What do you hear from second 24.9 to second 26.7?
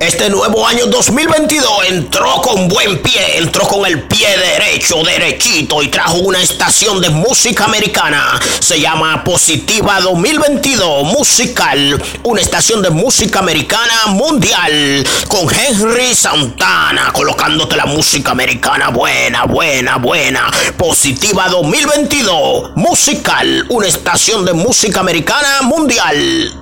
americana mundial.